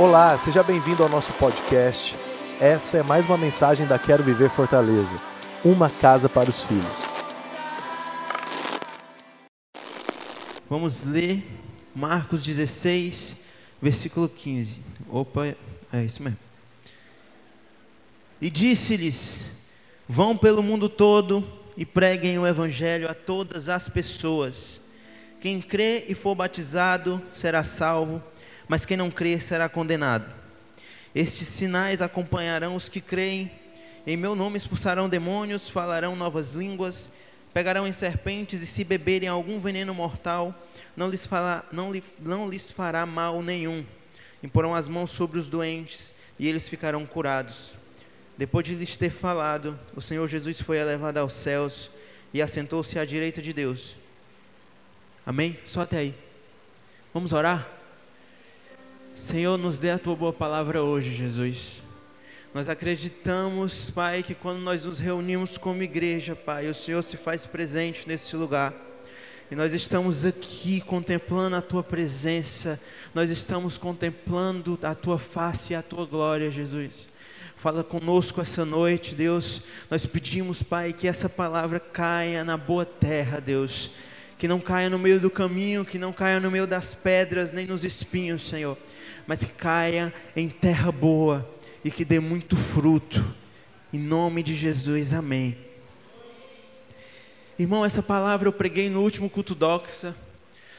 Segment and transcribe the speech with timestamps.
[0.00, 2.16] Olá, seja bem-vindo ao nosso podcast.
[2.58, 5.14] Essa é mais uma mensagem da Quero Viver Fortaleza
[5.62, 6.96] uma casa para os filhos.
[10.70, 11.44] Vamos ler
[11.94, 13.36] Marcos 16,
[13.82, 14.80] versículo 15.
[15.06, 15.54] Opa,
[15.92, 16.38] é isso mesmo.
[18.40, 19.38] E disse-lhes:
[20.08, 24.80] Vão pelo mundo todo e preguem o evangelho a todas as pessoas.
[25.42, 28.22] Quem crê e for batizado será salvo,
[28.70, 30.32] mas quem não crê será condenado.
[31.12, 33.50] Estes sinais acompanharão os que creem.
[34.06, 37.10] Em meu nome expulsarão demônios, falarão novas línguas,
[37.52, 40.54] pegarão em serpentes e se beberem algum veneno mortal,
[40.96, 43.84] não lhes, fará, não, li, não lhes fará mal nenhum.
[44.40, 47.74] Imporão as mãos sobre os doentes e eles ficarão curados.
[48.38, 51.90] Depois de lhes ter falado, o Senhor Jesus foi elevado aos céus
[52.32, 53.96] e assentou-se à direita de Deus.
[55.26, 55.58] Amém?
[55.64, 56.14] Só até aí.
[57.12, 57.79] Vamos orar?
[59.20, 61.82] Senhor, nos dê a tua boa palavra hoje, Jesus.
[62.54, 67.44] Nós acreditamos, Pai, que quando nós nos reunimos como igreja, Pai, o Senhor se faz
[67.44, 68.72] presente nesse lugar.
[69.50, 72.80] E nós estamos aqui contemplando a tua presença,
[73.14, 77.10] nós estamos contemplando a tua face e a tua glória, Jesus.
[77.56, 79.60] Fala conosco essa noite, Deus.
[79.90, 83.90] Nós pedimos, Pai, que essa palavra caia na boa terra, Deus.
[84.40, 87.66] Que não caia no meio do caminho, que não caia no meio das pedras, nem
[87.66, 88.78] nos espinhos, Senhor.
[89.26, 91.46] Mas que caia em terra boa
[91.84, 93.22] e que dê muito fruto.
[93.92, 95.58] Em nome de Jesus, amém.
[97.58, 100.16] Irmão, essa palavra eu preguei no último culto doxa.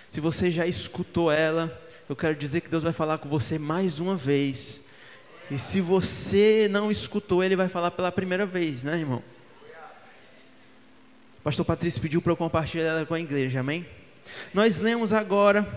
[0.08, 4.00] Se você já escutou ela, eu quero dizer que Deus vai falar com você mais
[4.00, 4.82] uma vez.
[5.52, 9.22] E se você não escutou, ele vai falar pela primeira vez, né, irmão?
[11.44, 13.84] Pastor Patrício pediu para eu compartilhar ela com a igreja, amém?
[14.54, 15.68] Nós lemos agora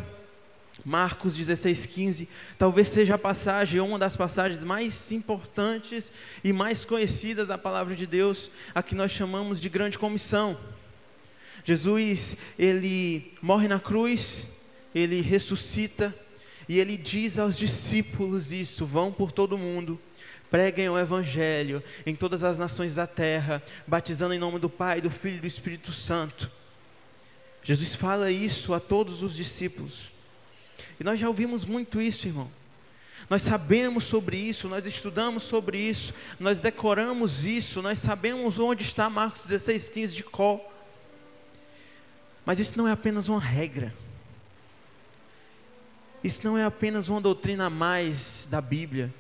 [0.85, 2.29] Marcos 16, 15.
[2.59, 6.13] Talvez seja a passagem, uma das passagens mais importantes
[6.45, 10.59] e mais conhecidas da palavra de Deus, a que nós chamamos de grande comissão.
[11.65, 14.51] Jesus, ele morre na cruz,
[14.95, 16.15] ele ressuscita,
[16.69, 19.99] e ele diz aos discípulos isso: vão por todo mundo,
[20.55, 25.11] preguem o Evangelho em todas as nações da terra, batizando em nome do Pai, do
[25.11, 26.49] Filho e do Espírito Santo.
[27.65, 30.13] Jesus fala isso a todos os discípulos.
[31.01, 32.49] E nós já ouvimos muito isso, irmão.
[33.29, 39.11] Nós sabemos sobre isso, nós estudamos sobre isso, nós decoramos isso, nós sabemos onde está
[39.11, 40.61] Marcos 16, 15 de cor.
[42.47, 43.93] Mas isso não é apenas uma regra.
[46.23, 49.13] Isso não é apenas uma doutrina a mais da Bíblia.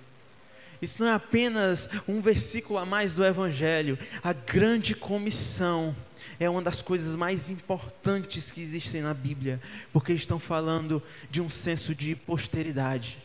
[0.84, 3.99] Isso não é apenas um versículo a mais do Evangelho.
[4.22, 5.97] A grande comissão
[6.39, 9.61] é uma das coisas mais importantes que existem na Bíblia,
[9.93, 13.19] porque estão falando de um senso de posteridade.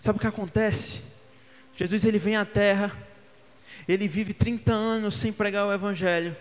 [0.00, 1.02] Sabe o que acontece?
[1.76, 2.96] Jesus ele vem à terra,
[3.86, 6.34] ele vive 30 anos sem pregar o Evangelho,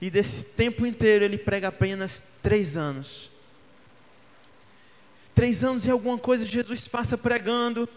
[0.00, 3.30] e desse tempo inteiro ele prega apenas três anos.
[5.34, 7.88] Três anos e alguma coisa Jesus passa pregando.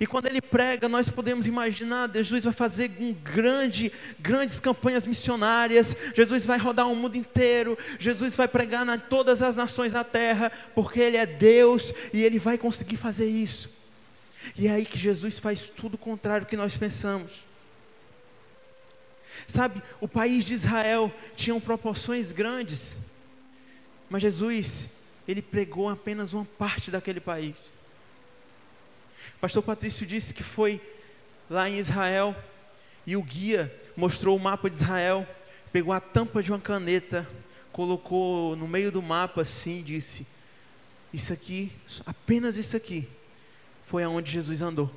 [0.00, 5.96] E quando ele prega, nós podemos imaginar, Jesus vai fazer um grande, grandes campanhas missionárias,
[6.14, 10.52] Jesus vai rodar o mundo inteiro, Jesus vai pregar em todas as nações da terra,
[10.74, 13.70] porque Ele é Deus e Ele vai conseguir fazer isso.
[14.56, 17.32] E é aí que Jesus faz tudo o contrário do que nós pensamos.
[19.46, 22.98] Sabe, o país de Israel tinha proporções grandes,
[24.10, 24.88] mas Jesus,
[25.26, 27.72] ele pregou apenas uma parte daquele país.
[29.40, 30.80] Pastor Patrício disse que foi
[31.48, 32.34] lá em Israel
[33.06, 35.26] e o guia mostrou o mapa de Israel,
[35.72, 37.26] pegou a tampa de uma caneta,
[37.70, 40.26] colocou no meio do mapa assim e disse:
[41.12, 41.72] Isso aqui,
[42.04, 43.08] apenas isso aqui,
[43.86, 44.90] foi aonde Jesus andou.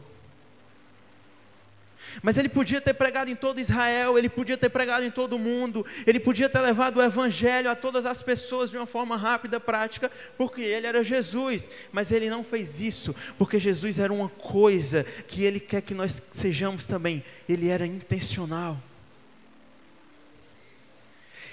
[2.22, 5.40] Mas ele podia ter pregado em todo Israel, ele podia ter pregado em todo o
[5.40, 9.60] mundo, ele podia ter levado o evangelho a todas as pessoas de uma forma rápida,
[9.60, 11.70] prática, porque ele era Jesus.
[11.92, 16.22] Mas ele não fez isso, porque Jesus era uma coisa que ele quer que nós
[16.32, 17.24] sejamos também.
[17.48, 18.78] Ele era intencional.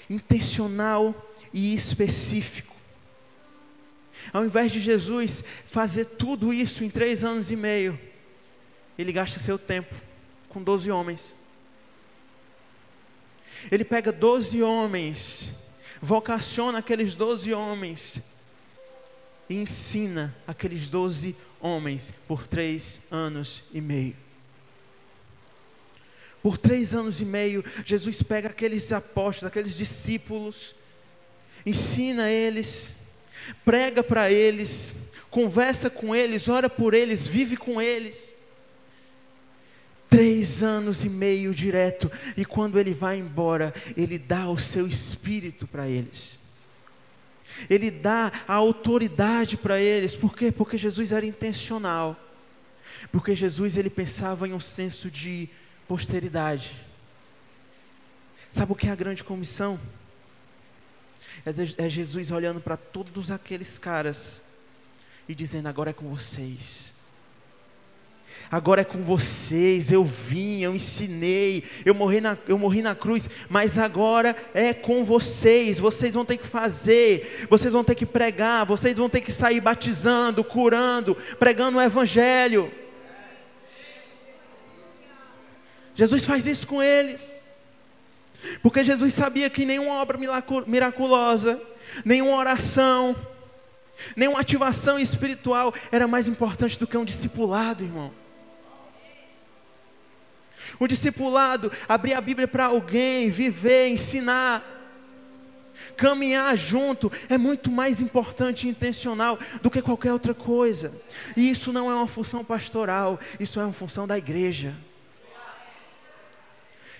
[0.08, 1.14] Intencional
[1.52, 2.74] e específico.
[4.32, 7.98] Ao invés de Jesus fazer tudo isso em três anos e meio,
[8.98, 10.07] ele gasta seu tempo
[10.48, 11.34] com doze homens.
[13.70, 15.54] Ele pega doze homens,
[16.00, 18.22] vocaciona aqueles doze homens
[19.48, 24.16] e ensina aqueles doze homens por três anos e meio.
[26.42, 30.74] Por três anos e meio, Jesus pega aqueles apóstolos, aqueles discípulos,
[31.66, 32.94] ensina eles,
[33.64, 34.98] prega para eles,
[35.30, 38.36] conversa com eles, ora por eles, vive com eles.
[40.08, 45.66] Três anos e meio direto, e quando ele vai embora, ele dá o seu espírito
[45.66, 46.40] para eles.
[47.68, 50.50] Ele dá a autoridade para eles, por quê?
[50.52, 52.16] Porque Jesus era intencional.
[53.12, 55.48] Porque Jesus ele pensava em um senso de
[55.86, 56.76] posteridade.
[58.50, 59.78] Sabe o que é a grande comissão?
[61.44, 64.42] É, é Jesus olhando para todos aqueles caras
[65.28, 66.94] e dizendo: agora é com vocês.
[68.50, 73.28] Agora é com vocês, eu vim, eu ensinei, eu morri, na, eu morri na cruz,
[73.46, 78.64] mas agora é com vocês, vocês vão ter que fazer, vocês vão ter que pregar,
[78.64, 82.72] vocês vão ter que sair batizando, curando, pregando o Evangelho.
[85.94, 87.46] Jesus faz isso com eles.
[88.62, 90.16] Porque Jesus sabia que nenhuma obra
[90.66, 91.60] miraculosa,
[92.02, 93.14] nenhuma oração,
[94.16, 98.12] nenhuma ativação espiritual era mais importante do que um discipulado, irmão.
[100.78, 104.64] O discipulado, abrir a Bíblia para alguém, viver, ensinar,
[105.96, 110.92] caminhar junto, é muito mais importante e intencional do que qualquer outra coisa.
[111.36, 114.74] E isso não é uma função pastoral, isso é uma função da igreja.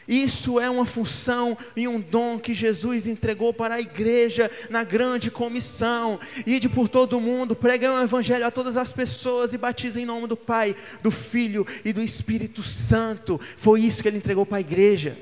[0.09, 5.31] Isso é uma função e um dom que Jesus entregou para a igreja na grande
[5.31, 6.19] comissão.
[6.47, 10.27] Ide por todo mundo, preguem o evangelho a todas as pessoas e batizem em nome
[10.27, 13.39] do Pai, do Filho e do Espírito Santo.
[13.59, 15.19] Foi isso que ele entregou para a igreja.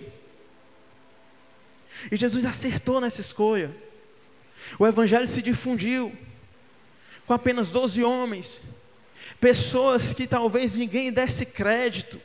[2.12, 3.74] E Jesus acertou nessa escolha.
[4.78, 6.12] O evangelho se difundiu
[7.26, 8.62] com apenas 12 homens,
[9.40, 12.20] pessoas que talvez ninguém desse crédito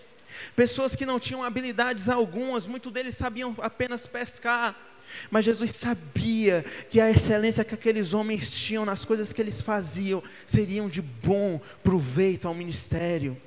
[0.56, 4.76] pessoas que não tinham habilidades algumas, muitos deles sabiam apenas pescar.
[5.30, 10.24] Mas Jesus sabia que a excelência que aqueles homens tinham nas coisas que eles faziam
[10.46, 13.40] seriam de bom proveito ao ministério.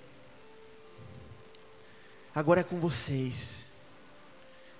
[2.34, 3.64] Agora é com vocês.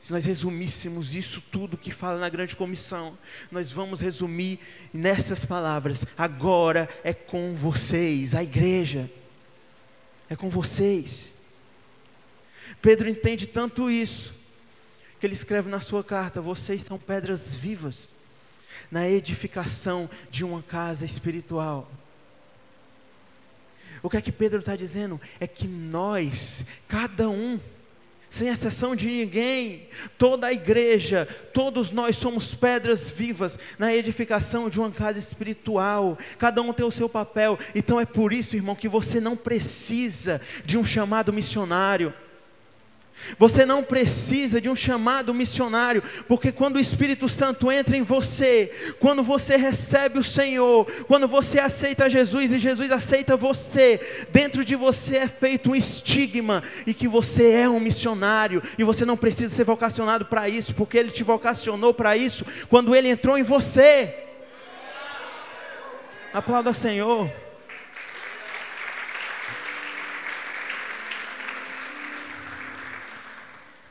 [0.01, 3.17] Se nós resumíssemos isso tudo que fala na grande comissão,
[3.51, 4.59] nós vamos resumir
[4.93, 9.11] nessas palavras: agora é com vocês, a igreja.
[10.29, 11.34] É com vocês.
[12.85, 14.35] Pedro entende tanto isso,
[15.19, 18.13] que ele escreve na sua carta: vocês são pedras vivas
[18.91, 21.91] na edificação de uma casa espiritual.
[24.03, 25.19] O que é que Pedro está dizendo?
[25.41, 27.59] É que nós, cada um,
[28.29, 29.89] sem exceção de ninguém,
[30.19, 36.61] toda a igreja, todos nós somos pedras vivas na edificação de uma casa espiritual, cada
[36.61, 40.77] um tem o seu papel, então é por isso, irmão, que você não precisa de
[40.77, 42.13] um chamado missionário,
[43.39, 48.95] você não precisa de um chamado missionário, porque quando o Espírito Santo entra em você,
[49.01, 54.01] quando você recebe o Senhor, quando você aceita Jesus e Jesus aceita você,
[54.31, 59.05] dentro de você é feito um estigma e que você é um missionário e você
[59.05, 63.39] não precisa ser vocacionado para isso, porque Ele te vocacionou para isso quando Ele entrou
[63.39, 64.15] em você.
[66.33, 67.44] Aplauda o Senhor.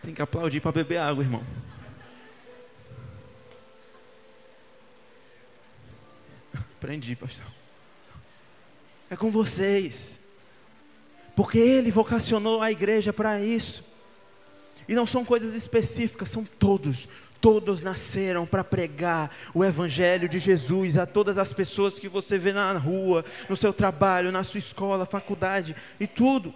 [0.04, 1.44] Tem que aplaudir para beber água, irmão.
[6.54, 7.48] Aprendi, pastor.
[9.10, 10.20] É com vocês.
[11.36, 13.84] Porque ele vocacionou a igreja para isso.
[14.88, 17.08] E não são coisas específicas, são todos.
[17.40, 22.52] Todos nasceram para pregar o Evangelho de Jesus a todas as pessoas que você vê
[22.52, 26.54] na rua, no seu trabalho, na sua escola, faculdade e tudo.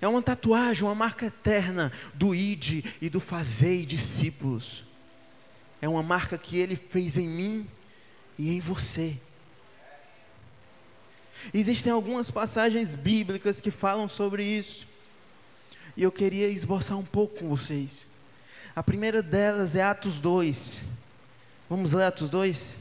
[0.00, 4.84] É uma tatuagem, uma marca eterna do id e do fazer discípulos.
[5.80, 7.66] É uma marca que ele fez em mim
[8.38, 9.16] e em você.
[11.54, 14.86] Existem algumas passagens bíblicas que falam sobre isso.
[15.96, 18.06] E eu queria esboçar um pouco com vocês.
[18.74, 20.84] A primeira delas é Atos 2.
[21.68, 22.78] Vamos ler Atos 2?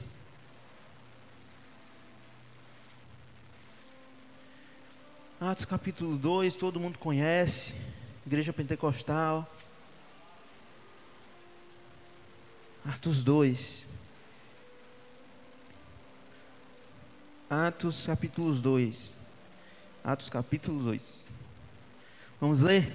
[5.40, 7.76] Atos capítulo 2, todo mundo conhece,
[8.26, 9.48] Igreja Pentecostal.
[12.84, 13.88] Atos 2.
[17.48, 19.16] Atos capítulo 2.
[20.04, 21.28] Atos capítulo 2.
[22.42, 22.92] Vamos ler?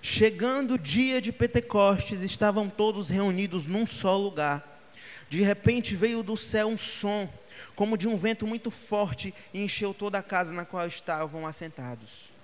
[0.00, 4.75] Chegando o dia de Pentecostes, estavam todos reunidos num só lugar.
[5.28, 7.28] De repente veio do céu um som
[7.74, 12.34] como de um vento muito forte, e encheu toda a casa na qual estavam assentados.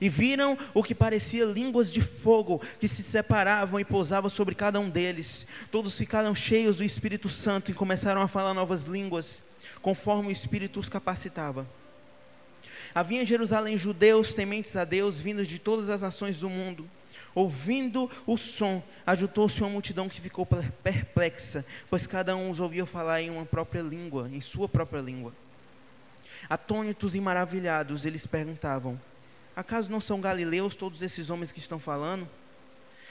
[0.00, 4.80] E viram o que parecia línguas de fogo que se separavam e pousavam sobre cada
[4.80, 5.46] um deles.
[5.70, 9.42] Todos ficaram cheios do Espírito Santo e começaram a falar novas línguas,
[9.80, 11.68] conforme o Espírito os capacitava.
[12.92, 16.90] Havia em Jerusalém judeus tementes a Deus, vindos de todas as nações do mundo.
[17.34, 23.22] Ouvindo o som, ajuntou-se uma multidão que ficou perplexa, pois cada um os ouvia falar
[23.22, 25.32] em uma própria língua, em sua própria língua.
[26.48, 29.00] Atônitos e maravilhados, eles perguntavam:
[29.56, 32.28] Acaso não são galileus todos esses homens que estão falando?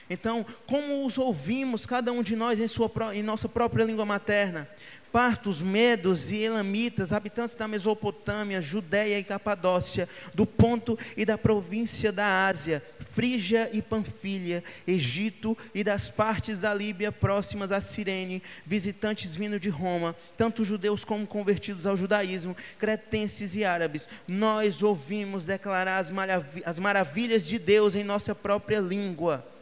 [0.10, 4.67] Então, como os ouvimos, cada um de nós em, sua, em nossa própria língua materna?
[5.13, 12.12] partos, medos e elamitas, habitantes da Mesopotâmia, Judéia e Capadócia, do Ponto e da província
[12.12, 12.81] da Ásia,
[13.12, 19.69] Frígia e Panfilha, Egito e das partes da Líbia próximas a Cirene, visitantes vindo de
[19.69, 26.43] Roma, tanto judeus como convertidos ao judaísmo, cretenses e árabes, nós ouvimos declarar as, marav
[26.65, 29.52] as maravilhas de Deus em nossa própria língua.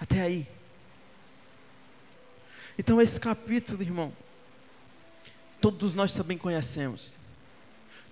[0.00, 0.46] Até aí.
[2.78, 4.12] Então, esse capítulo, irmão,
[5.60, 7.16] todos nós também conhecemos.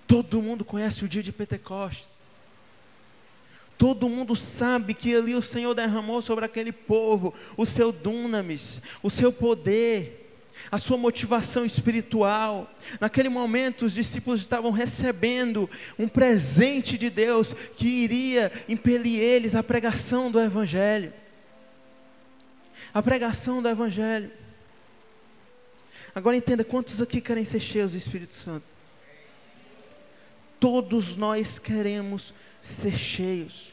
[0.06, 2.22] Todo mundo conhece o dia de Pentecostes.
[3.76, 9.10] Todo mundo sabe que ali o Senhor derramou sobre aquele povo o seu dunamis, o
[9.10, 10.22] seu poder,
[10.70, 12.70] a sua motivação espiritual.
[13.00, 19.62] Naquele momento, os discípulos estavam recebendo um presente de Deus que iria impelir eles à
[19.62, 21.12] pregação do Evangelho.
[22.92, 24.30] A pregação do Evangelho.
[26.14, 28.64] Agora entenda: quantos aqui querem ser cheios do Espírito Santo?
[30.60, 32.32] Todos nós queremos
[32.62, 33.72] ser cheios.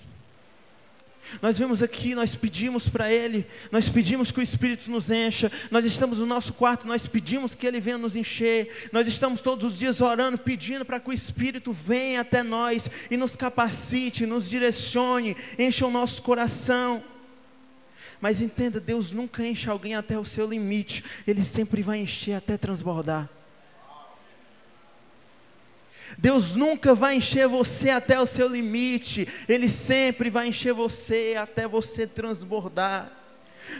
[1.42, 5.86] Nós vemos aqui, nós pedimos para Ele, nós pedimos que o Espírito nos encha, nós
[5.86, 9.78] estamos no nosso quarto, nós pedimos que Ele venha nos encher, nós estamos todos os
[9.78, 15.38] dias orando, pedindo para que o Espírito venha até nós e nos capacite, nos direcione,
[15.58, 17.04] encha o nosso coração.
[18.22, 22.58] Mas entenda, Deus nunca enche alguém até o seu limite, Ele sempre vai encher até
[22.58, 23.30] transbordar.
[26.18, 31.68] Deus nunca vai encher você até o seu limite, Ele sempre vai encher você até
[31.68, 33.12] você transbordar.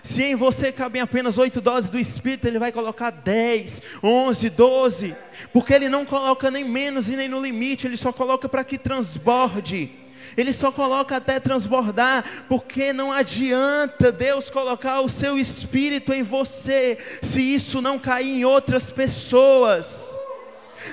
[0.04, 5.16] Se em você cabem apenas oito doses do Espírito, Ele vai colocar dez, onze, doze,
[5.52, 8.78] porque Ele não coloca nem menos e nem no limite, Ele só coloca para que
[8.78, 9.92] transborde.
[10.38, 16.98] Ele só coloca até transbordar, porque não adianta Deus colocar o seu espírito em você,
[17.22, 20.18] se isso não cair em outras pessoas.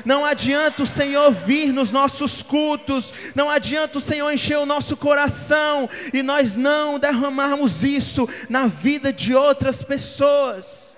[0.05, 4.97] Não adianta o Senhor vir nos nossos cultos, não adianta o Senhor encher o nosso
[4.97, 10.97] coração e nós não derramarmos isso na vida de outras pessoas.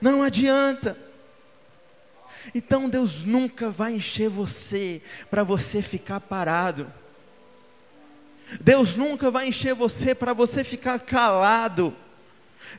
[0.00, 1.05] Não adianta.
[2.56, 6.90] Então Deus nunca vai encher você para você ficar parado.
[8.62, 11.94] Deus nunca vai encher você para você ficar calado.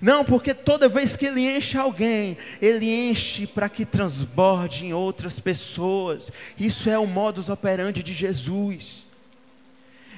[0.02, 5.40] Não, porque toda vez que Ele enche alguém, Ele enche para que transborde em outras
[5.40, 6.32] pessoas.
[6.60, 9.06] Isso é o modus operandi de Jesus.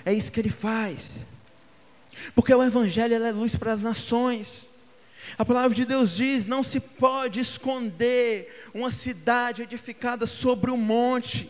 [0.05, 1.27] É isso que Ele faz.
[2.33, 4.71] Porque o Evangelho é luz para as nações.
[5.38, 11.50] A palavra de Deus diz: não se pode esconder uma cidade edificada sobre um monte.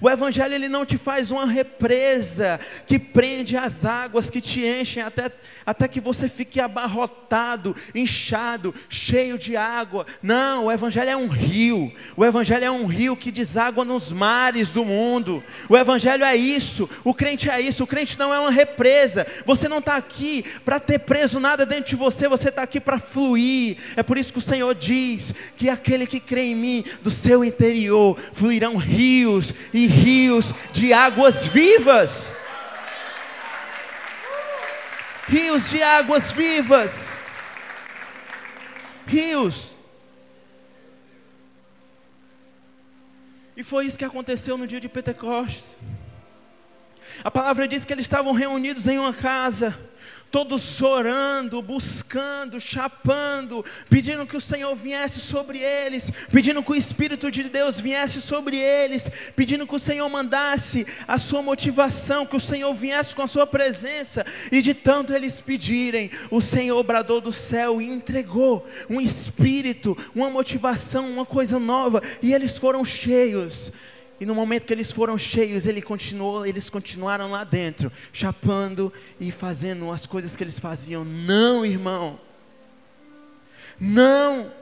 [0.00, 5.02] O evangelho ele não te faz uma represa que prende as águas que te enchem
[5.02, 5.30] até,
[5.64, 10.06] até que você fique abarrotado, inchado, cheio de água.
[10.22, 11.92] Não, o evangelho é um rio.
[12.16, 15.42] O evangelho é um rio que deságua nos mares do mundo.
[15.68, 16.88] O evangelho é isso.
[17.04, 17.84] O crente é isso.
[17.84, 19.26] O crente não é uma represa.
[19.46, 22.28] Você não está aqui para ter preso nada dentro de você.
[22.28, 23.78] Você está aqui para fluir.
[23.96, 27.44] É por isso que o Senhor diz que aquele que crê em mim, do seu
[27.44, 32.34] interior fluirão rios e rios de águas vivas.
[35.26, 37.20] Rios de águas vivas.
[39.06, 39.80] Rios.
[43.56, 45.76] E foi isso que aconteceu no dia de Pentecostes.
[47.24, 49.87] A palavra diz que eles estavam reunidos em uma casa
[50.30, 57.30] todos orando, buscando, chapando, pedindo que o Senhor viesse sobre eles, pedindo que o Espírito
[57.30, 62.40] de Deus viesse sobre eles, pedindo que o Senhor mandasse a sua motivação, que o
[62.40, 67.32] Senhor viesse com a sua presença, e de tanto eles pedirem, o Senhor bradou do
[67.32, 73.72] céu e entregou um espírito, uma motivação, uma coisa nova, e eles foram cheios
[74.20, 79.30] e no momento que eles foram cheios, ele continuou, eles continuaram lá dentro, chapando e
[79.30, 81.04] fazendo as coisas que eles faziam.
[81.04, 82.18] Não, irmão.
[83.78, 84.52] Não.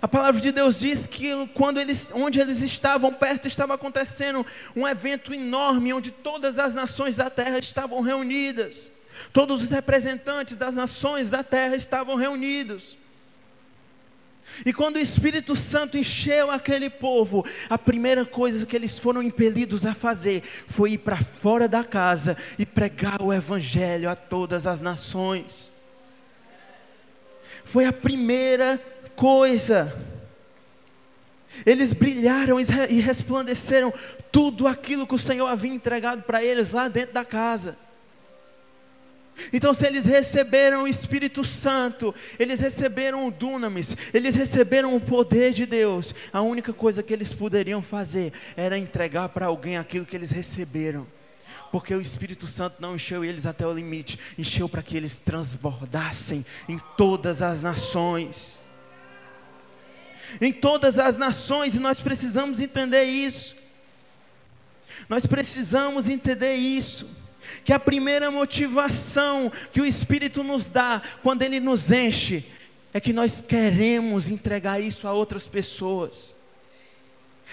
[0.00, 4.86] A palavra de Deus diz que quando eles, onde eles estavam, perto estava acontecendo um
[4.86, 8.92] evento enorme, onde todas as nações da terra estavam reunidas.
[9.32, 12.96] Todos os representantes das nações da terra estavam reunidos.
[14.64, 19.86] E quando o Espírito Santo encheu aquele povo, a primeira coisa que eles foram impelidos
[19.86, 24.80] a fazer foi ir para fora da casa e pregar o Evangelho a todas as
[24.80, 25.74] nações.
[27.64, 28.80] Foi a primeira
[29.14, 29.96] coisa.
[31.64, 33.92] Eles brilharam e resplandeceram
[34.30, 37.76] tudo aquilo que o Senhor havia entregado para eles lá dentro da casa.
[39.52, 45.52] Então, se eles receberam o Espírito Santo, eles receberam o Dunamis, eles receberam o poder
[45.52, 50.16] de Deus, a única coisa que eles poderiam fazer era entregar para alguém aquilo que
[50.16, 51.06] eles receberam,
[51.70, 56.44] porque o Espírito Santo não encheu eles até o limite, encheu para que eles transbordassem
[56.68, 58.62] em todas as nações.
[60.42, 63.56] Em todas as nações, e nós precisamos entender isso.
[65.08, 67.08] Nós precisamos entender isso
[67.64, 72.44] que a primeira motivação que o Espírito nos dá quando ele nos enche
[72.92, 76.34] é que nós queremos entregar isso a outras pessoas.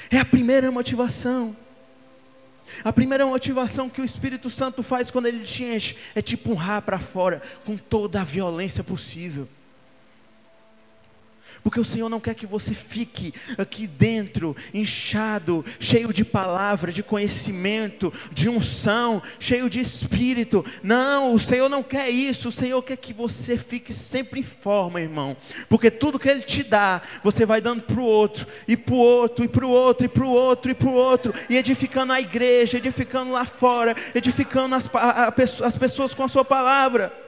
[0.10, 1.56] É a primeira motivação.
[2.84, 6.82] A primeira motivação que o Espírito Santo faz quando ele te enche é te empurrar
[6.82, 9.48] para fora com toda a violência possível.
[11.66, 17.02] Porque o Senhor não quer que você fique aqui dentro, inchado, cheio de palavra, de
[17.02, 20.64] conhecimento, de unção, cheio de espírito.
[20.84, 22.50] Não, o Senhor não quer isso.
[22.50, 25.36] O Senhor quer que você fique sempre em forma, irmão.
[25.68, 29.00] Porque tudo que Ele te dá, você vai dando para o outro, e para o
[29.00, 32.14] outro, e para o outro, e para o outro, e para o outro, e edificando
[32.14, 35.34] a igreja, edificando lá fora, edificando as, a, a,
[35.66, 37.25] as pessoas com a Sua palavra.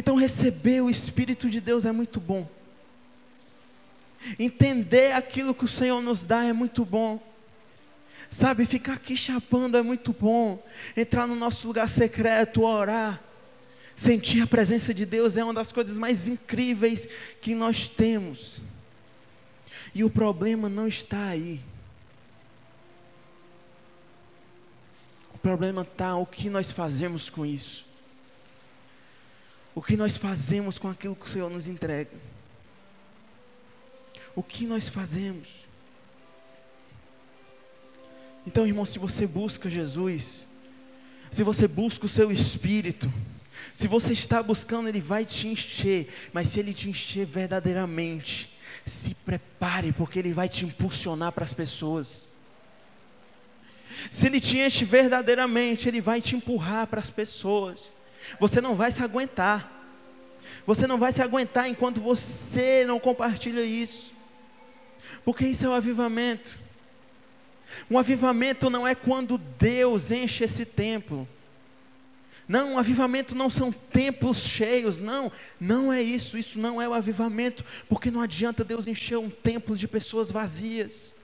[0.00, 2.48] Então, receber o Espírito de Deus é muito bom.
[4.38, 7.22] Entender aquilo que o Senhor nos dá é muito bom.
[8.30, 10.66] Sabe, ficar aqui chapando é muito bom.
[10.96, 13.22] Entrar no nosso lugar secreto, orar.
[13.94, 17.06] Sentir a presença de Deus é uma das coisas mais incríveis
[17.42, 18.62] que nós temos.
[19.94, 21.60] E o problema não está aí.
[25.34, 27.89] O problema está o que nós fazemos com isso.
[29.74, 32.10] O que nós fazemos com aquilo que o Senhor nos entrega?
[34.34, 35.48] O que nós fazemos?
[38.46, 40.48] Então, irmão, se você busca Jesus,
[41.30, 43.12] se você busca o seu espírito,
[43.72, 48.50] se você está buscando, ele vai te encher, mas se ele te encher verdadeiramente,
[48.84, 52.34] se prepare, porque ele vai te impulsionar para as pessoas.
[54.10, 57.94] Se ele te enche verdadeiramente, ele vai te empurrar para as pessoas.
[58.38, 59.78] Você não vai se aguentar.
[60.66, 64.12] Você não vai se aguentar enquanto você não compartilha isso.
[65.24, 66.58] Porque isso é o avivamento.
[67.90, 71.28] Um avivamento não é quando Deus enche esse templo.
[72.48, 76.92] Não, um avivamento não são templos cheios, não, não é isso, isso não é o
[76.92, 81.14] avivamento, porque não adianta Deus encher um templo de pessoas vazias.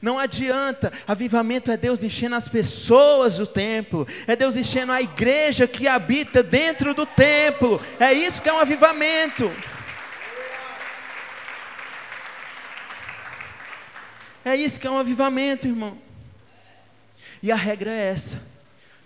[0.00, 5.66] Não adianta, avivamento é Deus enchendo as pessoas do templo, é Deus enchendo a igreja
[5.66, 9.50] que habita dentro do templo, é isso que é um avivamento.
[14.44, 15.98] É isso que é um avivamento, irmão.
[17.42, 18.40] E a regra é essa: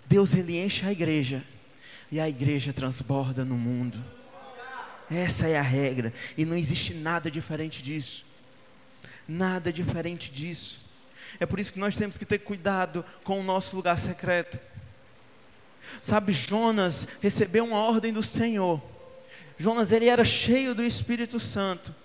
[0.05, 1.43] Deus ele enche a igreja
[2.11, 3.97] e a igreja transborda no mundo.
[5.09, 8.25] Essa é a regra e não existe nada diferente disso.
[9.31, 10.81] Nada diferente disso.
[11.39, 14.59] É por isso que nós temos que ter cuidado com o nosso lugar secreto.
[16.03, 18.81] Sabe, Jonas recebeu uma ordem do Senhor.
[19.57, 21.95] Jonas ele era cheio do Espírito Santo.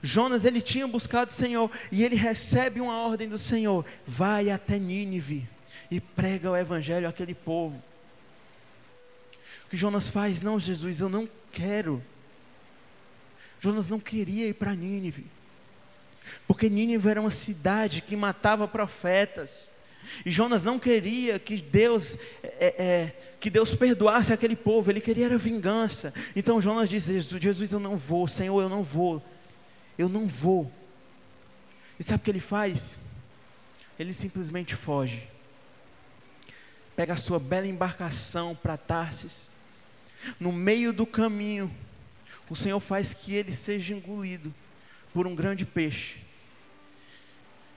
[0.00, 4.78] Jonas ele tinha buscado o Senhor e ele recebe uma ordem do Senhor: vai até
[4.78, 5.48] Nínive
[5.90, 7.82] e prega o evangelho àquele povo.
[9.66, 10.40] O que Jonas faz?
[10.40, 12.00] Não, Jesus, eu não quero.
[13.58, 15.26] Jonas não queria ir para Nínive.
[16.46, 19.70] Porque Nínive era uma cidade que matava profetas.
[20.24, 25.26] E Jonas não queria que Deus, é, é, que Deus perdoasse aquele povo, ele queria
[25.26, 26.12] era vingança.
[26.36, 29.22] Então Jonas diz: Jesus, Jesus, eu não vou, Senhor, eu não vou,
[29.98, 30.70] eu não vou.
[31.98, 32.98] E sabe o que ele faz?
[33.98, 35.28] Ele simplesmente foge.
[36.96, 39.50] Pega a sua bela embarcação para Tarsis.
[40.38, 41.70] No meio do caminho,
[42.48, 44.54] o Senhor faz que ele seja engolido
[45.12, 46.23] por um grande peixe.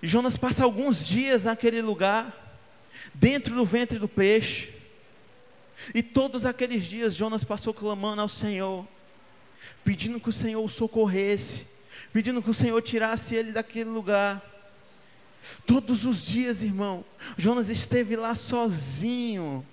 [0.02, 2.60] E Jonas passa alguns dias naquele lugar,
[3.14, 4.74] dentro do ventre do peixe.
[5.94, 8.88] E todos aqueles dias Jonas passou clamando ao Senhor.
[9.84, 11.68] pedindo que o Senhor o socorresse,
[12.12, 14.44] pedindo que o Senhor tirasse ele daquele lugar.
[15.66, 17.06] Todos os dias, irmão,
[17.38, 19.66] Jonas esteve lá sozinho,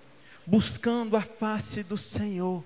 [0.46, 2.62] buscando a face do Senhor.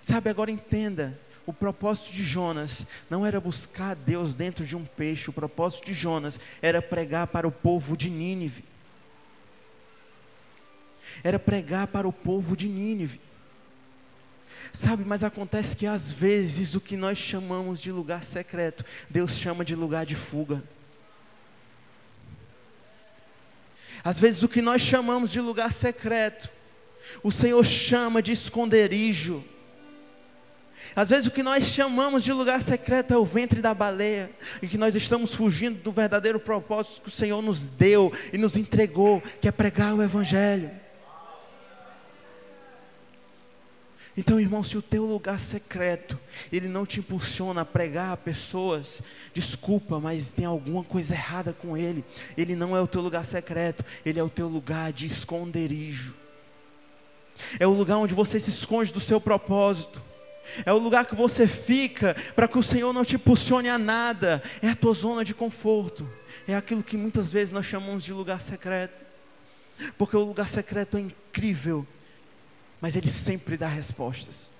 [0.00, 5.28] Sabe, agora entenda: o propósito de Jonas não era buscar Deus dentro de um peixe,
[5.28, 8.64] o propósito de Jonas era pregar para o povo de Nínive.
[11.22, 13.20] Era pregar para o povo de Nínive.
[14.72, 19.64] Sabe, mas acontece que às vezes o que nós chamamos de lugar secreto, Deus chama
[19.64, 20.62] de lugar de fuga.
[24.02, 26.50] Às vezes o que nós chamamos de lugar secreto,
[27.22, 29.44] o Senhor chama de esconderijo.
[30.94, 34.30] Às vezes o que nós chamamos de lugar secreto é o ventre da baleia,
[34.62, 38.56] e que nós estamos fugindo do verdadeiro propósito que o Senhor nos deu e nos
[38.56, 40.70] entregou, que é pregar o Evangelho.
[44.16, 46.18] Então, irmão, se o teu lugar secreto,
[46.52, 51.76] ele não te impulsiona a pregar a pessoas, desculpa, mas tem alguma coisa errada com
[51.76, 52.04] ele.
[52.36, 56.14] Ele não é o teu lugar secreto, ele é o teu lugar de esconderijo.
[57.58, 60.00] É o lugar onde você se esconde do seu propósito.
[60.64, 64.42] É o lugar que você fica para que o Senhor não te impulsione a nada.
[64.60, 66.08] É a tua zona de conforto.
[66.46, 69.04] É aquilo que muitas vezes nós chamamos de lugar secreto.
[69.98, 71.86] Porque o lugar secreto é incrível
[72.84, 74.52] mas Ele sempre dá respostas.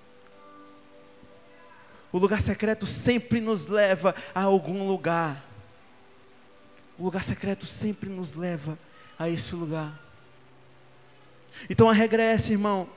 [2.11, 5.45] O lugar secreto sempre nos leva a algum lugar.
[6.99, 8.79] O lugar secreto sempre nos leva
[9.19, 10.01] a esse lugar.
[11.69, 12.89] Então a regra é essa, irmão.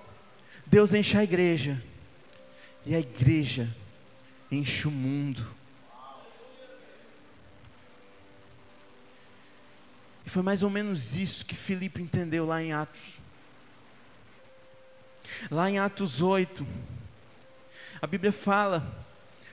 [0.66, 1.84] Deus enche a igreja.
[2.88, 3.68] E a igreja
[4.50, 5.46] enche o mundo.
[10.26, 13.02] E foi mais ou menos isso que Filipe entendeu lá em Atos.
[15.52, 16.66] Lá em Atos 8,
[18.02, 19.06] a Bíblia fala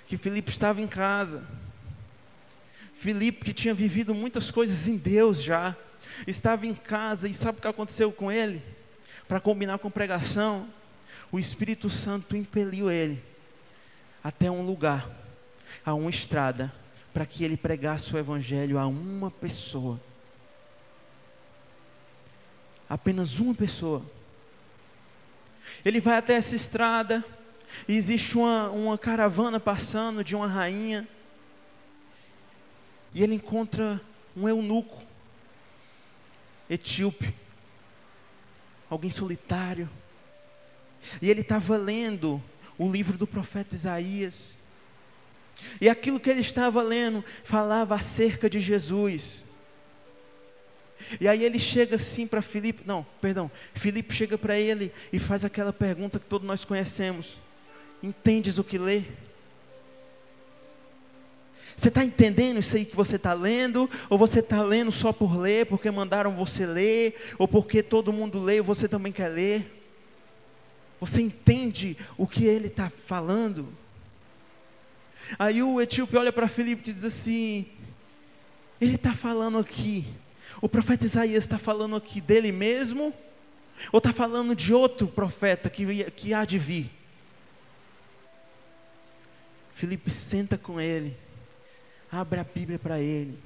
[0.07, 1.45] que Filipe estava em casa.
[2.95, 5.77] Filipe, que tinha vivido muitas coisas em Deus já,
[6.25, 8.63] estava em casa e sabe o que aconteceu com ele?
[9.27, 10.69] Para combinar com pregação,
[11.31, 13.23] o Espírito Santo impeliu ele
[14.23, 15.11] até um lugar,
[15.85, 16.73] a uma estrada,
[17.13, 20.01] para que ele pregasse o Evangelho a uma pessoa.
[22.89, 24.03] Apenas uma pessoa.
[25.85, 27.25] Ele vai até essa estrada,
[27.87, 31.07] e existe uma, uma caravana passando de uma rainha,
[33.13, 34.01] e ele encontra
[34.37, 35.03] um eunuco,
[36.69, 37.35] etíope,
[38.89, 39.89] alguém solitário,
[41.21, 42.43] e ele estava lendo
[42.79, 44.59] o livro do profeta Isaías,
[45.81, 49.45] e aquilo que ele estava lendo falava acerca de Jesus.
[51.21, 55.45] E aí ele chega assim para Filipe, não, perdão, Filipe chega para ele e faz
[55.45, 57.39] aquela pergunta que todos nós conhecemos:
[58.03, 59.03] Entendes o que lê?
[61.77, 63.91] Você está entendendo isso aí que você está lendo?
[64.09, 67.17] Ou você está lendo só por ler, porque mandaram você ler?
[67.37, 69.84] Ou porque todo mundo lê e você também quer ler?
[71.07, 73.69] Você entende o que ele está falando?
[75.39, 77.67] Aí o etíope olha para Filipe e diz assim:
[78.81, 80.07] Ele está falando aqui
[80.61, 83.13] o profeta Isaías está falando aqui dele mesmo?
[83.93, 86.91] Ou está falando de outro profeta que, que há de vir?
[89.75, 91.17] Felipe senta com ele,
[92.11, 93.37] abre a Bíblia para ele,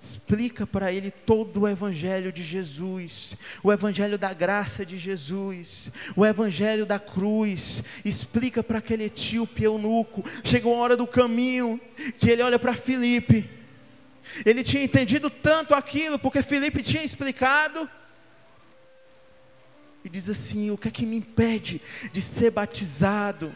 [0.00, 6.24] explica para ele todo o Evangelho de Jesus, o Evangelho da graça de Jesus, o
[6.24, 10.24] Evangelho da cruz, explica para aquele etíope eunuco.
[10.42, 11.80] Chegou a hora do caminho
[12.16, 13.58] que ele olha para Filipe
[14.44, 17.88] ele tinha entendido tanto aquilo, porque Felipe tinha explicado.
[20.04, 21.80] E diz assim: O que é que me impede
[22.12, 23.52] de ser batizado?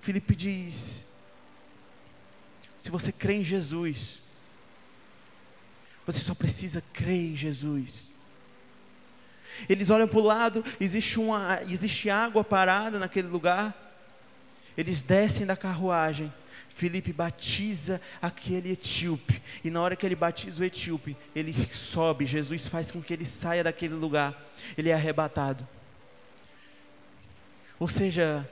[0.00, 1.06] Felipe diz:
[2.78, 4.21] Se você crê em Jesus,
[6.06, 8.12] você só precisa crer em Jesus.
[9.68, 13.76] Eles olham para o lado, existe, uma, existe água parada naquele lugar.
[14.76, 16.32] Eles descem da carruagem
[16.74, 22.66] Filipe batiza aquele etíope, e na hora que ele batiza o etíope, ele sobe, Jesus
[22.66, 24.34] faz com que ele saia daquele lugar,
[24.76, 25.66] ele é arrebatado.
[27.78, 28.48] Ou seja,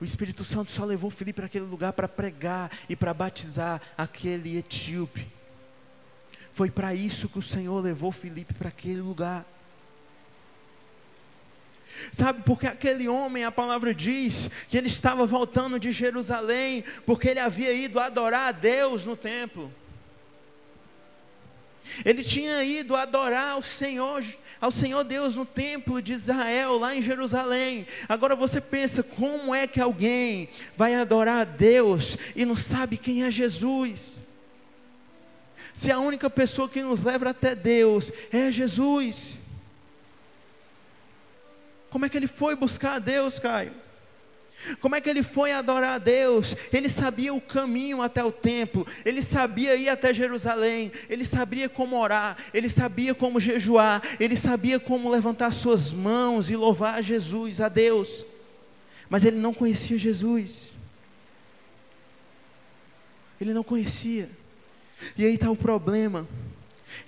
[0.00, 4.56] o Espírito Santo só levou Filipe para aquele lugar para pregar e para batizar aquele
[4.56, 5.26] etíope.
[6.56, 9.44] Foi para isso que o Senhor levou Filipe para aquele lugar.
[12.10, 17.40] Sabe, porque aquele homem, a palavra diz que ele estava voltando de Jerusalém, porque ele
[17.40, 19.70] havia ido adorar a Deus no templo.
[22.02, 24.24] Ele tinha ido adorar ao Senhor,
[24.58, 27.86] ao Senhor Deus no templo de Israel, lá em Jerusalém.
[28.08, 33.24] Agora você pensa, como é que alguém vai adorar a Deus e não sabe quem
[33.24, 34.24] é Jesus?
[35.76, 39.38] Se a única pessoa que nos leva até Deus é Jesus.
[41.90, 43.74] Como é que ele foi buscar a Deus, Caio?
[44.80, 46.56] Como é que ele foi adorar a Deus?
[46.72, 52.00] Ele sabia o caminho até o templo, ele sabia ir até Jerusalém, ele sabia como
[52.00, 57.60] orar, ele sabia como jejuar, ele sabia como levantar suas mãos e louvar a Jesus,
[57.60, 58.24] a Deus.
[59.10, 60.72] Mas ele não conhecia Jesus.
[63.38, 64.30] Ele não conhecia.
[65.16, 66.26] E aí está o problema.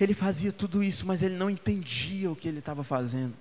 [0.00, 3.34] Ele fazia tudo isso, mas ele não entendia o que ele estava fazendo.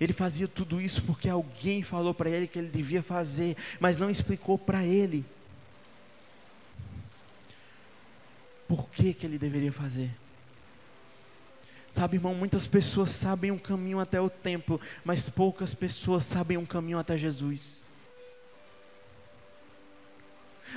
[0.00, 4.10] Ele fazia tudo isso porque alguém falou para ele que ele devia fazer, mas não
[4.10, 5.24] explicou para ele
[8.66, 10.10] por que, que ele deveria fazer.
[11.90, 16.66] Sabe, irmão, muitas pessoas sabem um caminho até o templo, mas poucas pessoas sabem um
[16.66, 17.83] caminho até Jesus.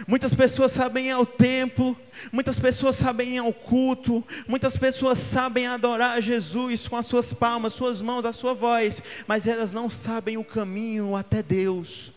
[0.06, 1.98] Muitas pessoas sabem ir ao templo,
[2.32, 7.74] muitas pessoas sabem ir ao culto, muitas pessoas sabem adorar Jesus com as suas palmas,
[7.74, 12.12] suas mãos, a sua voz, mas elas não sabem o caminho até Deus.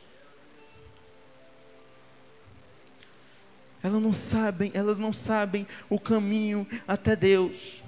[3.83, 7.83] Elas não sabem, elas não sabem o caminho até Deus.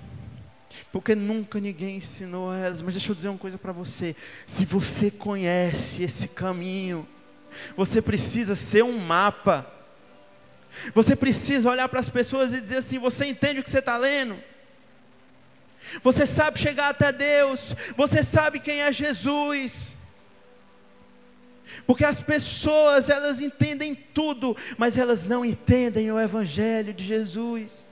[0.90, 2.80] Porque nunca ninguém ensinou elas.
[2.80, 7.06] Mas deixa eu dizer uma coisa para você: se você conhece esse caminho,
[7.76, 9.81] você precisa ser um mapa
[10.94, 13.96] você precisa olhar para as pessoas e dizer assim: você entende o que você está
[13.96, 14.42] lendo?
[16.02, 19.96] Você sabe chegar até Deus, você sabe quem é Jesus.
[21.86, 27.88] Porque as pessoas, elas entendem tudo, mas elas não entendem o Evangelho de Jesus.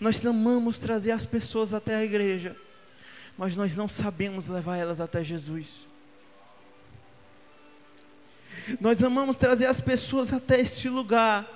[0.00, 2.56] Nós amamos trazer as pessoas até a igreja,
[3.36, 5.86] mas nós não sabemos levar elas até Jesus.
[8.80, 11.48] Nós amamos trazer as pessoas até este lugar,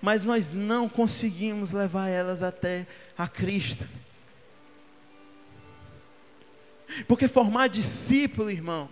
[0.00, 3.88] mas nós não conseguimos levar elas até a Cristo.
[7.06, 8.88] Porque formar discípulo, irmão,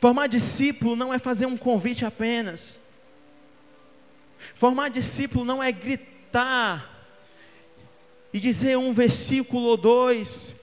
[0.00, 2.80] formar discípulo não é fazer um convite apenas.
[4.54, 6.96] Formar discípulo não é gritar
[8.32, 10.56] e dizer um versículo ou dois.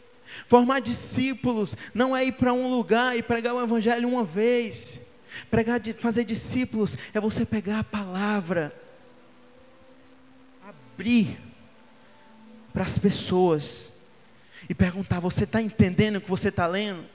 [0.47, 5.01] Formar discípulos não é ir para um lugar e pregar o evangelho uma vez.
[5.49, 8.73] Pregar, fazer discípulos é você pegar a palavra,
[10.63, 11.39] abrir
[12.73, 13.91] para as pessoas
[14.69, 17.05] e perguntar: você está entendendo o que você está lendo?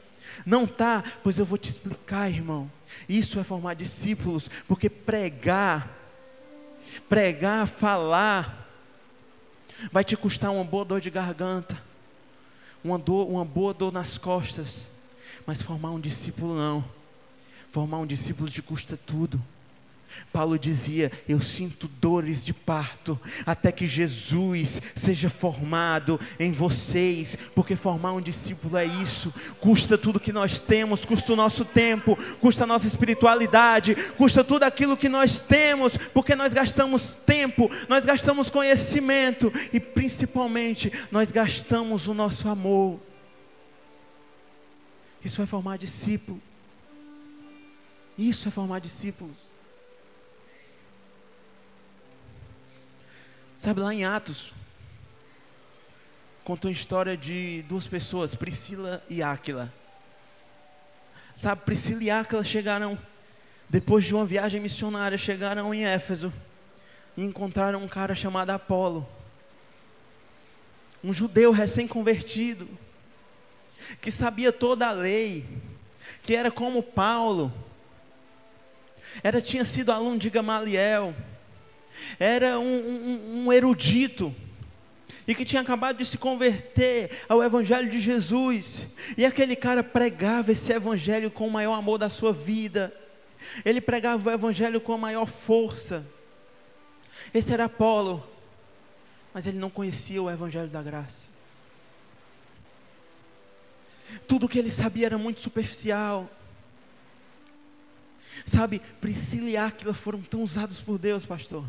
[0.46, 1.02] Não está?
[1.22, 2.70] Pois eu vou te explicar, irmão.
[3.08, 5.90] Isso é formar discípulos, porque pregar,
[7.08, 8.68] pregar, falar,
[9.90, 11.80] vai te custar uma boa dor de garganta,
[12.82, 14.90] uma, dor, uma boa dor nas costas,
[15.46, 16.99] mas formar um discípulo não
[17.70, 19.40] Formar um discípulo te custa tudo.
[20.32, 27.76] Paulo dizia: Eu sinto dores de parto, até que Jesus seja formado em vocês, porque
[27.76, 32.64] formar um discípulo é isso, custa tudo que nós temos, custa o nosso tempo, custa
[32.64, 38.50] a nossa espiritualidade, custa tudo aquilo que nós temos, porque nós gastamos tempo, nós gastamos
[38.50, 42.98] conhecimento e principalmente nós gastamos o nosso amor.
[45.24, 46.40] Isso vai formar discípulo.
[48.20, 49.38] Isso é formar discípulos.
[53.56, 54.52] Sabe, lá em Atos,
[56.44, 59.72] contou a história de duas pessoas, Priscila e Áquila.
[61.34, 62.98] Sabe, Priscila e Áquila chegaram,
[63.70, 66.30] depois de uma viagem missionária, chegaram em Éfeso
[67.16, 69.08] e encontraram um cara chamado Apolo,
[71.02, 72.68] um judeu recém-convertido,
[73.98, 75.46] que sabia toda a lei,
[76.22, 77.50] que era como Paulo,
[79.22, 81.14] era tinha sido aluno de Gamaliel,
[82.18, 84.34] era um, um, um erudito,
[85.26, 90.52] e que tinha acabado de se converter ao Evangelho de Jesus, e aquele cara pregava
[90.52, 92.94] esse Evangelho com o maior amor da sua vida,
[93.64, 96.04] ele pregava o Evangelho com a maior força.
[97.32, 98.26] Esse era Apolo,
[99.32, 101.28] mas ele não conhecia o Evangelho da graça.
[104.26, 106.28] Tudo que ele sabia era muito superficial.
[108.44, 111.64] Sabe, Priscila e Áquila foram tão usados por Deus, pastor.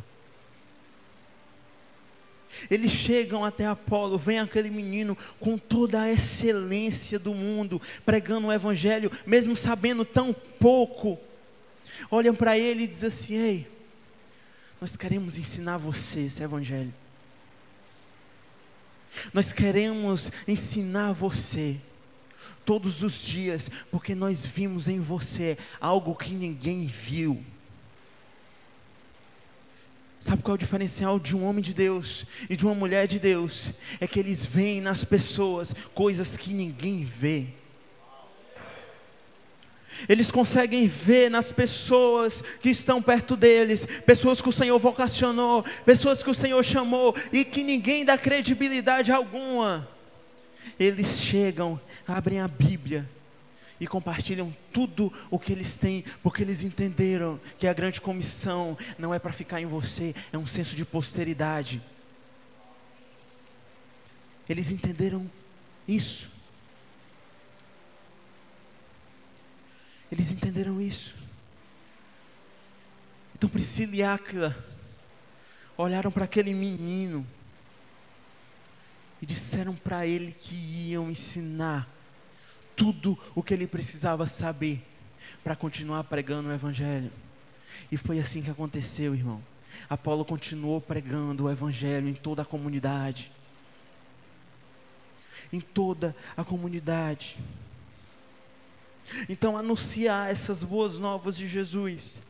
[2.69, 8.52] Eles chegam até Apolo, vem aquele menino com toda a excelência do mundo, pregando o
[8.52, 11.17] evangelho, mesmo sabendo tão pouco.
[12.10, 13.67] Olham para ele e dizem assim: Ei,
[14.80, 16.93] Nós queremos ensinar você esse evangelho.
[19.34, 21.80] Nós queremos ensinar você
[22.65, 27.43] todos os dias, porque nós vimos em você algo que ninguém viu.
[30.19, 33.17] Sabe qual é o diferencial de um homem de Deus e de uma mulher de
[33.17, 33.73] Deus?
[33.99, 37.47] É que eles veem nas pessoas coisas que ninguém vê.
[40.08, 46.21] Eles conseguem ver nas pessoas que estão perto deles, pessoas que o Senhor vocacionou, pessoas
[46.23, 49.88] que o Senhor chamou e que ninguém dá credibilidade alguma.
[50.80, 53.10] Eles chegam, abrem a Bíblia
[53.80, 59.12] e compartilham tudo o que eles têm, porque eles entenderam que a grande comissão não
[59.13, 61.82] é para ficar em você, é um senso de posteridade.
[64.47, 65.30] Eles entenderam
[65.88, 66.30] isso.
[70.12, 71.15] Eles entenderam isso.
[73.34, 74.56] Então Priscila e Áquila
[75.76, 77.26] olharam para aquele menino
[79.21, 81.88] e disseram para ele que iam ensinar
[82.75, 84.81] tudo o que ele precisava saber
[85.43, 87.12] para continuar pregando o Evangelho.
[87.91, 89.41] E foi assim que aconteceu, irmão.
[89.89, 93.31] Apolo continuou pregando o Evangelho em toda a comunidade.
[95.53, 97.38] Em toda a comunidade.
[99.27, 102.21] Então, anunciar essas boas novas de Jesus,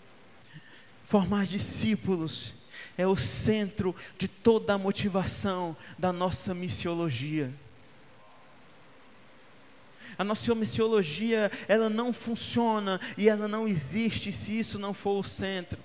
[1.05, 2.55] formar discípulos,
[2.97, 7.53] é o centro de toda a motivação da nossa missiologia.
[10.17, 15.23] A nossa missiologia, ela não funciona e ela não existe se isso não for o
[15.23, 15.79] centro.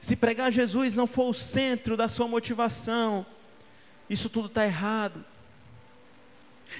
[0.00, 3.26] Se pregar Jesus não for o centro da sua motivação,
[4.08, 5.24] isso tudo está errado.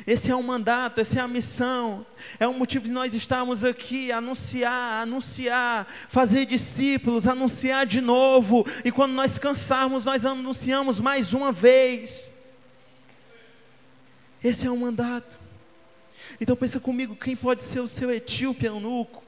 [0.06, 2.06] Esse é o mandato, essa é a missão,
[2.40, 8.90] é o motivo de nós estarmos aqui, anunciar, anunciar, fazer discípulos, anunciar de novo, e
[8.90, 12.32] quando nós cansarmos, nós anunciamos mais uma vez.
[14.42, 15.38] Esse é o mandato.
[16.40, 19.22] Então pensa comigo, quem pode ser o seu etíope eunuco?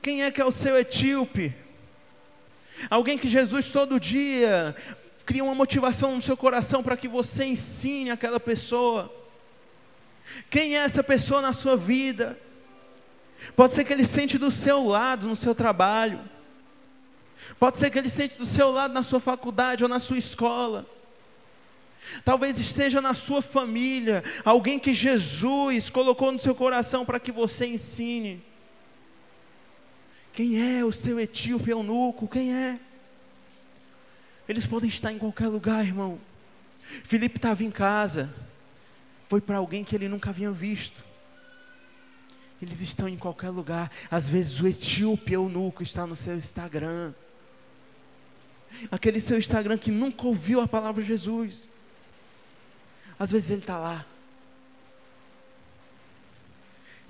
[0.00, 1.54] Quem é que é o seu etíope?
[2.88, 4.76] Alguém que Jesus todo dia
[5.28, 9.14] cria uma motivação no seu coração para que você ensine aquela pessoa.
[10.48, 12.40] Quem é essa pessoa na sua vida?
[13.54, 16.18] Pode ser que ele sente do seu lado no seu trabalho.
[17.58, 20.86] Pode ser que ele sente do seu lado na sua faculdade ou na sua escola.
[22.24, 27.66] Talvez esteja na sua família, alguém que Jesus colocou no seu coração para que você
[27.66, 28.42] ensine.
[30.32, 32.26] Quem é o seu etíope eunuco?
[32.26, 32.80] Quem é?
[34.48, 36.18] Eles podem estar em qualquer lugar, irmão.
[37.04, 38.34] Felipe estava em casa,
[39.28, 41.04] foi para alguém que ele nunca havia visto.
[42.60, 43.90] Eles estão em qualquer lugar.
[44.10, 47.12] Às vezes o etíope eunuco está no seu Instagram.
[48.90, 51.70] Aquele seu Instagram que nunca ouviu a palavra Jesus.
[53.18, 54.04] Às vezes ele está lá.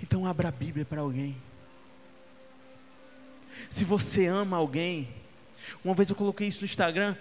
[0.03, 1.37] Então abra a Bíblia para alguém.
[3.70, 5.09] Se você ama alguém,
[5.85, 7.16] uma vez eu coloquei isso no Instagram.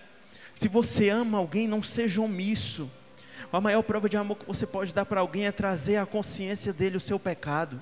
[0.53, 2.89] Se você ama alguém, não seja omisso.
[3.51, 6.73] A maior prova de amor que você pode dar para alguém é trazer à consciência
[6.73, 7.81] dele o seu pecado.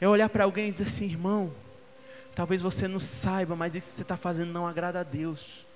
[0.00, 1.52] É olhar para alguém e dizer assim, irmão,
[2.34, 5.66] talvez você não saiba, mas isso que você está fazendo não agrada a Deus.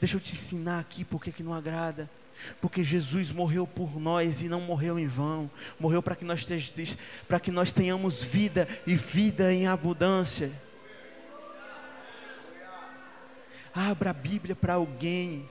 [0.00, 2.08] Deixa eu te ensinar aqui porque que não agrada.
[2.60, 5.50] Porque Jesus morreu por nós e não morreu em vão.
[5.78, 6.46] Morreu para que nós
[7.26, 10.52] para que nós tenhamos vida e vida em abundância.
[13.76, 15.46] Abra a Bíblia para alguém.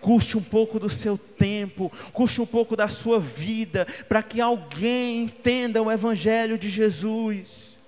[0.00, 5.22] Custe um pouco do seu tempo, custe um pouco da sua vida, para que alguém
[5.22, 7.78] entenda o Evangelho de Jesus.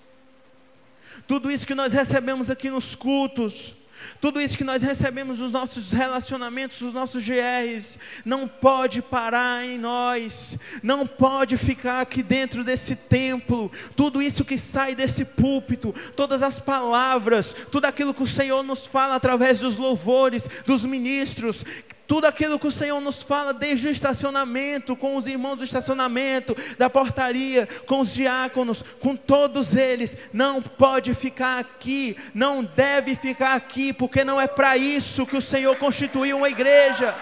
[1.27, 3.75] Tudo isso que nós recebemos aqui nos cultos,
[4.20, 9.78] tudo isso que nós recebemos nos nossos relacionamentos, nos nossos GRs, não pode parar em
[9.78, 13.70] nós, não pode ficar aqui dentro desse templo.
[13.94, 18.87] Tudo isso que sai desse púlpito, todas as palavras, tudo aquilo que o Senhor nos
[18.87, 21.64] fala através dos louvores, dos ministros,
[22.07, 26.57] tudo aquilo que o Senhor nos fala desde o estacionamento, com os irmãos do estacionamento,
[26.79, 33.55] da portaria, com os diáconos, com todos eles, não pode ficar aqui, não deve ficar
[33.55, 37.14] aqui, porque não é para isso que o Senhor constituiu uma igreja.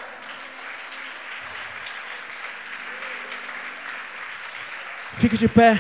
[5.17, 5.79] Fique de pé.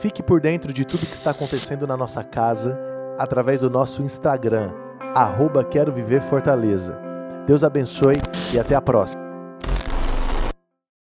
[0.00, 2.78] Fique por dentro de tudo que está acontecendo na nossa casa
[3.18, 6.98] através do nosso Instagram arroba Quero Viver Fortaleza.
[7.46, 8.16] Deus abençoe
[8.52, 9.29] e até a próxima.